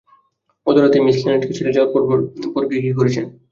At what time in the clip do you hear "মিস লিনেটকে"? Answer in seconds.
1.01-1.53